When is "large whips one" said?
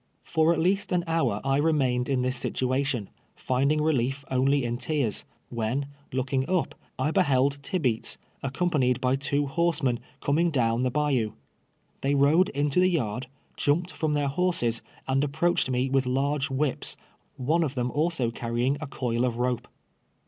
16.07-17.63